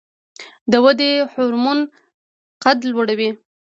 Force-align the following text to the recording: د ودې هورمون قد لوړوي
د 0.71 0.73
ودې 0.83 1.11
هورمون 1.31 1.79
قد 2.63 2.77
لوړوي 2.91 3.29